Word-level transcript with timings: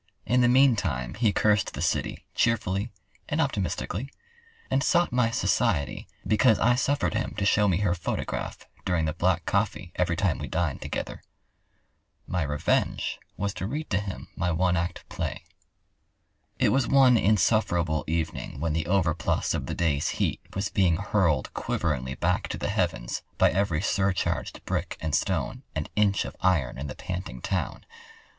In 0.25 0.41
the 0.41 0.47
meantime, 0.47 1.13
he 1.13 1.31
cursed 1.31 1.75
the 1.75 1.79
city 1.83 2.25
cheerfully 2.33 2.91
and 3.29 3.39
optimistically, 3.39 4.09
and 4.71 4.81
sought 4.81 5.11
my 5.11 5.29
society 5.29 6.07
because 6.25 6.57
I 6.57 6.73
suffered 6.73 7.13
him 7.13 7.35
to 7.37 7.45
show 7.45 7.67
me 7.67 7.77
her 7.81 7.93
photograph 7.93 8.65
during 8.83 9.05
the 9.05 9.13
black 9.13 9.45
coffee 9.45 9.91
every 9.97 10.15
time 10.15 10.39
we 10.39 10.47
dined 10.47 10.81
together. 10.81 11.21
My 12.25 12.41
revenge 12.41 13.19
was 13.37 13.53
to 13.53 13.67
read 13.67 13.91
to 13.91 13.99
him 13.99 14.27
my 14.35 14.51
one 14.51 14.75
act 14.75 15.07
play. 15.07 15.43
It 16.57 16.69
was 16.69 16.87
one 16.87 17.15
insufferable 17.15 18.03
evening 18.07 18.59
when 18.59 18.73
the 18.73 18.87
overplus 18.87 19.53
of 19.53 19.67
the 19.67 19.75
day's 19.75 20.09
heat 20.17 20.41
was 20.55 20.69
being 20.69 20.95
hurled 20.97 21.53
quiveringly 21.53 22.15
back 22.15 22.47
to 22.47 22.57
the 22.57 22.69
heavens 22.69 23.21
by 23.37 23.51
every 23.51 23.83
surcharged 23.83 24.65
brick 24.65 24.97
and 24.99 25.13
stone 25.13 25.61
and 25.75 25.91
inch 25.95 26.25
of 26.25 26.35
iron 26.41 26.79
in 26.79 26.87
the 26.87 26.95
panting 26.95 27.39
town. 27.39 27.85